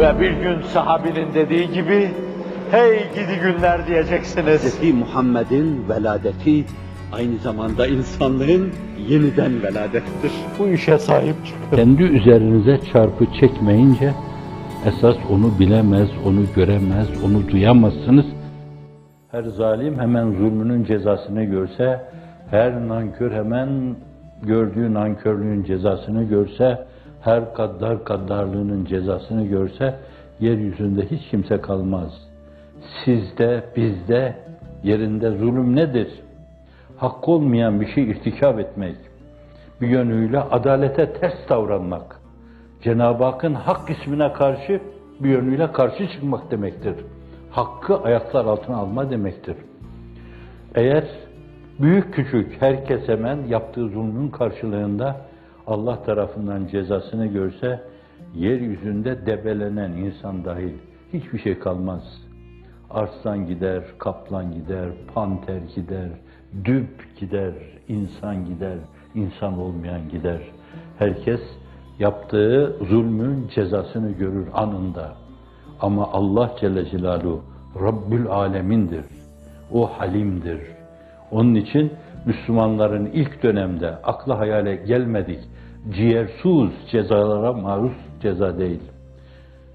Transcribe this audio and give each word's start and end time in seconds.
Ve 0.00 0.20
bir 0.20 0.30
gün 0.30 0.62
sahabinin 0.62 1.34
dediği 1.34 1.72
gibi, 1.72 2.10
hey 2.70 2.98
gidi 3.14 3.40
günler 3.42 3.86
diyeceksiniz. 3.86 4.80
Hz. 4.80 4.94
Muhammed'in 4.94 5.88
veladeti 5.88 6.64
aynı 7.12 7.38
zamanda 7.38 7.86
insanlığın 7.86 8.70
yeniden 9.08 9.62
veladettir. 9.62 10.32
Bu 10.58 10.68
işe 10.68 10.98
sahip 10.98 11.34
çıkın. 11.46 11.76
Kendi 11.76 12.02
üzerinize 12.02 12.78
çarpı 12.92 13.26
çekmeyince 13.40 14.12
esas 14.86 15.16
onu 15.30 15.58
bilemez, 15.58 16.08
onu 16.26 16.40
göremez, 16.56 17.08
onu 17.24 17.48
duyamazsınız. 17.48 18.26
Her 19.30 19.42
zalim 19.42 19.98
hemen 19.98 20.30
zulmünün 20.32 20.84
cezasını 20.84 21.44
görse, 21.44 22.00
her 22.50 22.88
nankör 22.88 23.32
hemen 23.32 23.96
gördüğü 24.42 24.94
nankörlüğün 24.94 25.64
cezasını 25.64 26.24
görse, 26.24 26.78
her 27.20 27.38
gaddar 27.38 27.94
gaddarlığının 27.94 28.84
cezasını 28.84 29.46
görse, 29.46 29.94
yeryüzünde 30.40 31.10
hiç 31.10 31.30
kimse 31.30 31.60
kalmaz. 31.60 32.12
Sizde, 33.04 33.64
bizde, 33.76 34.36
yerinde 34.82 35.30
zulüm 35.30 35.76
nedir? 35.76 36.08
Hakkı 36.96 37.30
olmayan 37.30 37.80
bir 37.80 37.86
şey 37.86 38.10
irtikap 38.10 38.58
etmek, 38.58 38.96
bir 39.80 39.88
yönüyle 39.88 40.40
adalete 40.40 41.12
ters 41.12 41.48
davranmak, 41.48 42.20
Cenab-ı 42.82 43.24
Hakk'ın 43.24 43.54
hak 43.54 43.90
ismine 43.90 44.32
karşı 44.32 44.80
bir 45.20 45.28
yönüyle 45.28 45.72
karşı 45.72 46.08
çıkmak 46.12 46.50
demektir. 46.50 46.94
Hakkı 47.50 48.02
ayaklar 48.02 48.44
altına 48.44 48.76
alma 48.76 49.10
demektir. 49.10 49.56
Eğer 50.74 51.04
büyük 51.80 52.14
küçük 52.14 52.62
herkes 52.62 53.08
hemen 53.08 53.38
yaptığı 53.48 53.88
zulmün 53.88 54.28
karşılığında 54.28 55.16
Allah 55.70 56.02
tarafından 56.02 56.66
cezasını 56.66 57.26
görse, 57.26 57.80
yeryüzünde 58.34 59.26
debelenen 59.26 59.92
insan 59.92 60.44
dahil 60.44 60.72
hiçbir 61.12 61.38
şey 61.38 61.58
kalmaz. 61.58 62.02
Arslan 62.90 63.46
gider, 63.46 63.84
kaplan 63.98 64.52
gider, 64.52 64.88
panter 65.14 65.60
gider, 65.74 66.08
düp 66.64 67.16
gider, 67.20 67.54
insan 67.88 68.46
gider, 68.46 68.78
insan 69.14 69.58
olmayan 69.58 70.08
gider. 70.08 70.40
Herkes 70.98 71.40
yaptığı 71.98 72.76
zulmün 72.88 73.48
cezasını 73.54 74.10
görür 74.10 74.46
anında. 74.54 75.12
Ama 75.80 76.08
Allah 76.12 76.50
Celle 76.60 76.84
Celaluhu 76.90 77.42
Rabbül 77.80 78.26
Alemindir. 78.26 79.04
O 79.72 79.86
halimdir. 79.86 80.60
Onun 81.30 81.54
için 81.54 81.92
Müslümanların 82.26 83.06
ilk 83.06 83.42
dönemde 83.42 83.88
akla 83.90 84.38
hayale 84.38 84.76
gelmedik, 84.76 85.40
ciğersuz 85.88 86.70
cezalara 86.90 87.52
maruz 87.52 87.92
ceza 88.22 88.58
değil. 88.58 88.80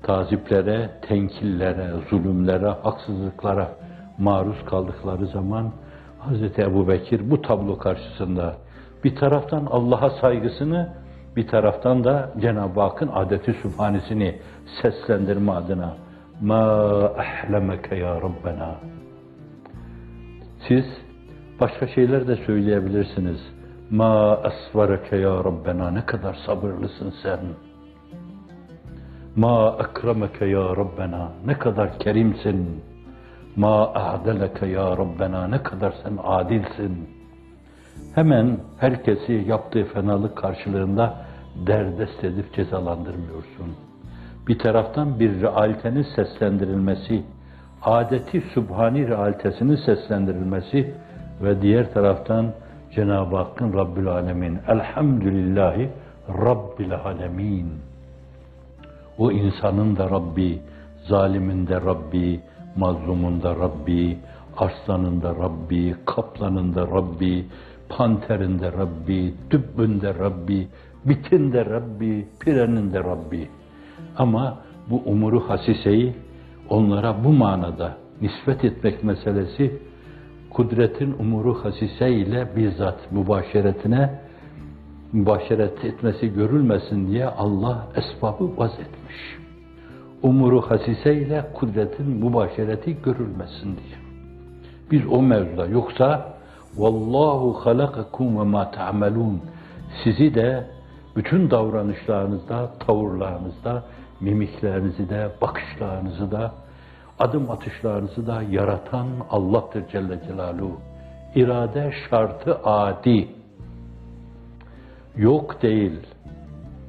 Taziplere, 0.03 0.89
tenkillere, 1.01 1.89
zulümlere, 2.09 2.67
haksızlıklara 2.67 3.71
maruz 4.17 4.65
kaldıkları 4.65 5.27
zaman 5.27 5.71
Hz. 6.19 6.59
Ebu 6.59 6.87
Bekir 6.87 7.31
bu 7.31 7.41
tablo 7.41 7.77
karşısında 7.77 8.55
bir 9.03 9.15
taraftan 9.15 9.65
Allah'a 9.65 10.09
saygısını, 10.09 10.93
bir 11.35 11.47
taraftan 11.47 12.03
da 12.03 12.31
Cenab-ı 12.41 12.81
Hakk'ın 12.81 13.07
adeti 13.13 13.53
sübhanesini 13.53 14.35
seslendirme 14.81 15.51
adına 15.51 15.93
Ma 16.41 16.63
ahlemeke 17.03 17.95
ya 17.95 18.15
Rabbena 18.15 18.75
Siz 20.67 20.85
başka 21.59 21.87
şeyler 21.87 22.27
de 22.27 22.35
söyleyebilirsiniz. 22.35 23.54
Ma 23.89 24.31
asvareke 24.31 25.15
ya 25.17 25.43
Rabbena 25.43 25.91
ne 25.91 26.05
kadar 26.05 26.37
sabırlısın 26.45 27.13
sen. 27.23 27.39
Ma 29.35 29.67
akremeke 29.67 30.45
ya 30.45 30.75
Rabbena 30.75 31.31
ne 31.45 31.53
kadar 31.53 31.99
kerimsin. 31.99 32.83
Ma 33.55 33.93
a'deleke 33.93 34.65
ya 34.65 34.97
Rabbena 34.97 35.47
ne 35.47 35.63
kadar 35.63 35.93
sen 36.03 36.17
adilsin. 36.23 37.09
Hemen 38.15 38.59
herkesi 38.79 39.33
yaptığı 39.47 39.83
fenalık 39.83 40.37
karşılığında 40.37 41.15
derdest 41.67 42.23
edip 42.23 42.53
cezalandırmıyorsun. 42.53 43.75
Bir 44.47 44.59
taraftan 44.59 45.19
bir 45.19 45.41
realitenin 45.41 46.05
seslendirilmesi, 46.15 47.23
adeti 47.81 48.41
sübhani 48.41 49.07
realitesinin 49.07 49.75
seslendirilmesi 49.75 50.93
ve 51.43 51.61
diğer 51.61 51.93
taraftan 51.93 52.53
Cenab-ı 52.95 53.35
Hakk'ın 53.35 53.73
Rabbül 53.73 54.07
Alemin, 54.07 54.59
Elhamdülillahi 54.67 55.89
Rabbil 56.29 56.95
Alemin. 56.95 57.67
O 59.17 59.31
insanın 59.31 59.95
da 59.95 60.09
Rabbi, 60.09 60.59
zalimin 61.07 61.67
de 61.67 61.75
Rabbi, 61.75 62.39
mazlumun 62.75 63.43
da 63.43 63.55
Rabbi, 63.55 64.17
arslanın 64.57 65.21
da 65.21 65.29
Rabbi, 65.29 65.95
kaplanın 66.05 66.75
da 66.75 66.81
Rabbi, 66.81 67.45
panterin 67.89 68.59
de 68.59 68.71
Rabbi, 68.71 69.33
dübbün 69.51 70.01
de 70.01 70.13
Rabbi, 70.13 70.67
bitin 71.05 71.53
de 71.53 71.65
Rabbi, 71.65 72.27
pirenin 72.39 72.93
de 72.93 72.99
Rabbi. 72.99 73.49
Ama 74.17 74.57
bu 74.89 75.01
umuru 75.05 75.49
hasiseyi 75.49 76.13
onlara 76.69 77.23
bu 77.23 77.29
manada 77.29 77.97
nispet 78.21 78.63
etmek 78.63 79.03
meselesi 79.03 79.79
kudretin 80.55 81.15
umuru 81.19 81.63
hasise 81.63 82.09
ile 82.09 82.55
bizzat 82.55 83.11
mübaşeretine 83.11 84.19
mübaşeret 85.13 85.85
etmesi 85.85 86.33
görülmesin 86.33 87.07
diye 87.07 87.25
Allah 87.25 87.87
esbabı 87.95 88.57
vaz 88.57 88.71
etmiş. 88.73 89.37
Umuru 90.23 90.61
hasise 90.61 91.15
ile 91.15 91.45
kudretin 91.53 92.07
mübaşereti 92.07 93.01
görülmesin 93.01 93.65
diye. 93.65 93.97
Biz 94.91 95.01
o 95.11 95.21
mevzuda 95.21 95.65
yoksa 95.65 96.33
vallahu 96.77 97.53
halakakum 97.53 98.39
ve 98.39 98.43
ma 98.43 98.71
ta'malun 98.71 99.41
sizi 100.03 100.35
de 100.35 100.67
bütün 101.15 101.51
davranışlarınızda, 101.51 102.71
tavırlarınızda, 102.79 103.83
mimiklerinizi 104.21 105.09
de, 105.09 105.29
bakışlarınızı 105.41 106.31
da, 106.31 106.51
adım 107.19 107.51
atışlarınızı 107.51 108.27
da 108.27 108.41
yaratan 108.49 109.07
Allah'tır 109.29 109.87
Celle 109.87 110.19
Celaluhu. 110.27 110.79
İrade 111.35 111.93
şartı 112.09 112.59
adi. 112.63 113.27
Yok 115.15 115.61
değil. 115.61 115.99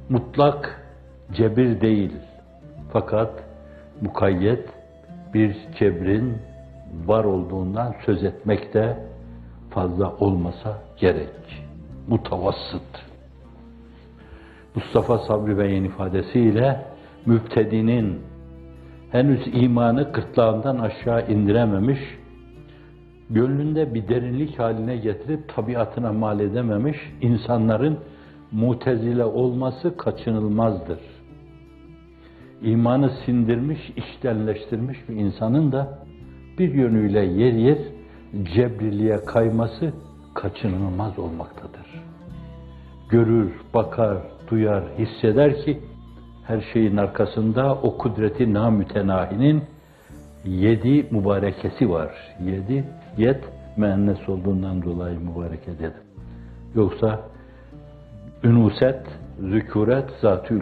Mutlak 0.09 0.87
cebir 1.32 1.81
değil. 1.81 2.12
Fakat 2.92 3.31
mukayyet 4.00 4.69
bir 5.34 5.56
cebrin 5.78 6.38
var 7.06 7.25
olduğundan 7.25 7.94
söz 8.06 8.25
etmek 8.25 8.75
de 8.75 8.98
fazla 9.70 10.16
olmasa 10.16 10.78
gerek. 10.97 11.64
Mutavassıt. 12.08 13.06
Mustafa 14.75 15.19
Sabri 15.19 15.58
Bey'in 15.58 15.84
ifadesiyle 15.84 16.87
mübtedinin 17.26 18.20
henüz 19.11 19.41
imanı 19.53 20.12
gırtlağından 20.12 20.78
aşağı 20.78 21.33
indirememiş, 21.33 22.00
gönlünde 23.31 23.94
bir 23.94 24.09
derinlik 24.09 24.59
haline 24.59 24.97
getirip 24.97 25.55
tabiatına 25.55 26.12
mal 26.12 26.41
edememiş 26.41 26.99
insanların 27.21 27.99
mutezile 28.53 29.25
olması 29.25 29.97
kaçınılmazdır. 29.97 30.99
İmanı 32.62 33.11
sindirmiş, 33.25 33.81
iştenleştirmiş 33.97 34.99
bir 35.09 35.17
insanın 35.17 35.73
da 35.73 35.99
bir 36.59 36.75
yönüyle 36.75 37.21
yer 37.21 37.53
yer 37.53 37.78
cebriliğe 38.55 39.25
kayması 39.25 39.93
kaçınılmaz 40.34 41.19
olmaktadır. 41.19 42.03
Görür, 43.09 43.53
bakar, 43.75 44.19
duyar, 44.50 44.84
hisseder 44.99 45.65
ki 45.65 45.78
her 46.46 46.60
şeyin 46.72 46.96
arkasında 46.96 47.74
o 47.74 47.98
kudreti 47.98 48.54
namütenahinin 48.54 49.64
yedi 50.44 51.06
mübarekesi 51.10 51.90
var. 51.90 52.14
Yedi, 52.44 52.84
yet 53.19 53.44
müennes 53.76 54.28
olduğundan 54.28 54.82
dolayı 54.82 55.20
mübareke 55.20 55.78
dedim. 55.78 56.02
Yoksa 56.75 57.20
ünuset, 58.44 59.02
zükuret, 59.40 60.10
zat-ı 60.22 60.54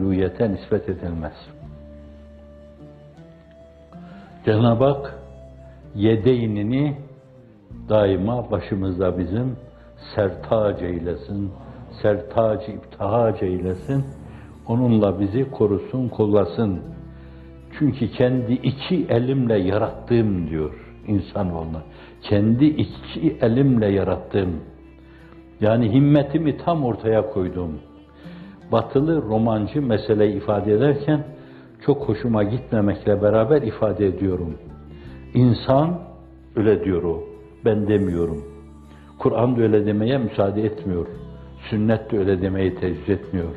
nispet 0.52 0.88
edilmez. 0.88 1.32
Cenab-ı 4.44 4.84
Hak 4.84 5.14
yedeynini 5.94 6.96
daima 7.88 8.50
başımızda 8.50 9.19
bizim 9.19 9.56
sertac 10.14 10.87
eylesin, 10.87 11.52
sertac 12.02 12.72
iptihac 12.72 13.42
eylesin, 13.42 14.04
onunla 14.69 15.20
bizi 15.20 15.50
korusun, 15.50 16.08
kollasın. 16.08 16.78
Çünkü 17.78 18.11
kendi 18.11 18.52
iki 18.52 19.06
elimle 19.08 19.58
yarattığım 19.58 20.50
diyor 20.50 20.70
insanoğluna. 21.06 21.82
Kendi 22.22 22.64
iki 22.64 23.37
elimle 23.40 23.87
yarattığım. 23.87 24.56
Yani 25.61 25.93
himmetimi 25.93 26.56
tam 26.58 26.84
ortaya 26.84 27.31
koydum. 27.31 27.70
Batılı 28.72 29.22
romancı 29.22 29.82
meseleyi 29.82 30.37
ifade 30.37 30.72
ederken 30.72 31.25
çok 31.87 32.08
hoşuma 32.08 32.43
gitmemekle 32.43 33.22
beraber 33.22 33.62
ifade 33.62 34.06
ediyorum. 34.06 34.55
İnsan 35.34 35.99
öyle 36.56 36.84
diyor 36.84 37.02
o. 37.02 37.22
Ben 37.64 37.88
demiyorum. 37.88 38.44
Kur'an 39.19 39.56
da 39.56 39.62
öyle 39.62 39.87
demeye 39.87 40.19
müsaade 40.19 40.62
etmiyor. 40.62 41.06
Sünnet 41.70 42.12
de 42.12 42.19
öyle 42.19 42.43
demeyi 42.43 42.75
tecrübe 42.75 43.12
etmiyor. 43.12 43.49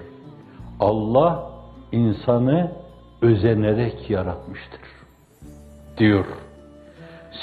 Allah 0.79 1.50
insanı 1.91 2.71
özenerek 3.21 4.09
yaratmıştır. 4.09 4.81
Diyor. 5.97 6.25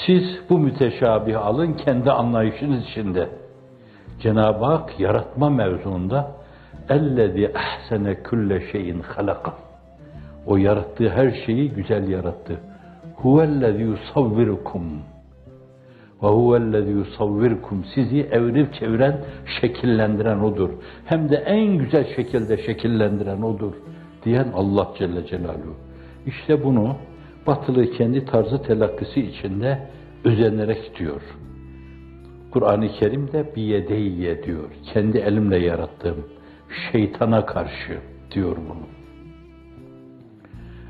Siz 0.05 0.23
bu 0.49 0.59
müteşabihi 0.59 1.37
alın 1.37 1.73
kendi 1.73 2.11
anlayışınız 2.11 2.83
içinde. 2.83 3.29
Cenab-ı 4.21 4.65
Hak 4.65 4.99
yaratma 4.99 5.49
mevzuunda 5.49 6.31
ellezî 6.89 7.51
ahsene 7.57 8.23
külle 8.23 8.71
şeyin 8.71 8.99
halaka. 8.99 9.53
O 10.47 10.57
yarattığı 10.57 11.09
her 11.09 11.31
şeyi 11.45 11.71
güzel 11.71 12.07
yarattı. 12.07 12.59
Huvellezî 13.15 13.81
yusavvirukum. 13.81 15.01
Ve 16.23 16.27
huvellezî 16.27 16.91
yusavvirukum. 16.91 17.85
Sizi 17.95 18.21
evirip 18.21 18.73
çeviren, 18.73 19.21
şekillendiren 19.61 20.39
O'dur. 20.39 20.69
Hem 21.05 21.29
de 21.29 21.35
en 21.35 21.77
güzel 21.77 22.15
şekilde 22.15 22.57
şekillendiren 22.57 23.41
O'dur. 23.41 23.73
Diyen 24.25 24.47
Allah 24.53 24.91
Celle 24.97 25.25
Celaluhu. 25.27 25.75
İşte 26.25 26.63
bunu 26.63 26.95
batılı 27.47 27.91
kendi 27.91 28.25
tarzı 28.25 28.61
telakkisi 28.61 29.21
içinde 29.21 29.79
özenerek 30.23 30.99
diyor. 30.99 31.21
Kur'an-ı 32.51 32.87
Kerim'de 32.87 33.55
biyedeyye 33.55 34.43
diyor. 34.43 34.69
Kendi 34.93 35.17
elimle 35.17 35.57
yarattığım 35.57 36.25
şeytana 36.91 37.45
karşı 37.45 37.97
diyor 38.31 38.57
bunu. 38.57 38.85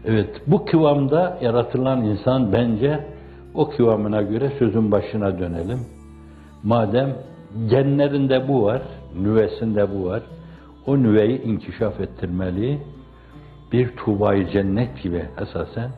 Evet, 0.05 0.41
bu 0.47 0.65
kıvamda 0.65 1.37
yaratılan 1.41 2.03
insan 2.03 2.53
bence 2.53 3.14
o 3.55 3.69
kıvamına 3.69 4.21
göre 4.21 4.51
sözün 4.59 4.91
başına 4.91 5.39
dönelim. 5.39 5.79
Madem 6.63 7.15
genlerinde 7.69 8.47
bu 8.47 8.63
var, 8.63 8.81
nüvesinde 9.21 9.93
bu 9.93 10.05
var, 10.05 10.23
o 10.87 10.97
nüveyi 10.97 11.41
inkişaf 11.41 11.99
ettirmeli, 11.99 12.79
bir 13.71 13.95
tuğbayı 13.95 14.49
cennet 14.49 15.03
gibi 15.03 15.25
esasen 15.41 15.89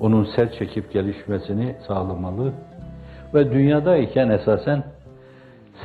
onun 0.00 0.24
sel 0.36 0.52
çekip 0.58 0.92
gelişmesini 0.92 1.76
sağlamalı 1.86 2.52
ve 3.34 3.52
dünyadayken 3.52 4.28
esasen 4.28 4.84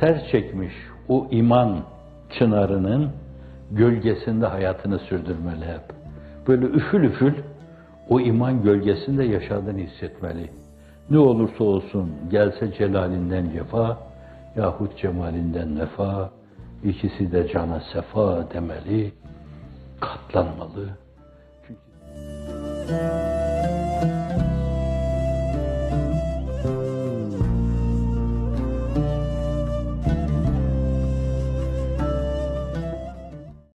ser 0.00 0.28
çekmiş 0.32 0.74
o 1.08 1.26
iman 1.30 1.78
çınarının 2.38 3.10
gölgesinde 3.70 4.46
hayatını 4.46 4.98
sürdürmeli 4.98 5.64
hep. 5.64 5.82
Böyle 6.48 6.66
üfül 6.66 7.04
üfül 7.04 7.34
o 8.08 8.20
iman 8.20 8.62
gölgesinde 8.62 9.24
yaşadığını 9.24 9.78
hissetmeli. 9.78 10.50
Ne 11.10 11.18
olursa 11.18 11.64
olsun 11.64 12.10
gelse 12.30 12.72
celalinden 12.78 13.50
cefa 13.50 13.98
yahut 14.56 14.98
cemalinden 14.98 15.76
nefa 15.76 16.30
ikisi 16.84 17.32
de 17.32 17.48
cana 17.48 17.80
sefa 17.92 18.50
demeli, 18.54 19.12
katlanmalı. 20.00 20.88
Çünkü 21.66 23.29